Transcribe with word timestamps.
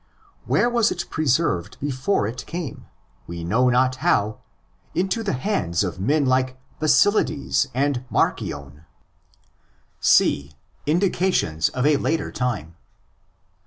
Where 0.47 0.67
was 0.67 0.89
it 0.91 1.05
preserved 1.11 1.79
before 1.79 2.25
it 2.25 2.47
came, 2.47 2.87
we 3.27 3.43
know 3.43 3.69
not 3.69 3.97
how, 3.97 4.39
into 4.95 5.21
the 5.21 5.33
hands 5.33 5.83
of 5.83 5.99
men 5.99 6.25
like 6.25 6.59
Basilides 6.79 7.67
and 7.71 8.03
Marcion? 8.09 8.85
C'.—Indications 9.99 11.69
of 11.69 11.85
a 11.85 11.97
Later 11.97 12.31
Time. 12.31 12.77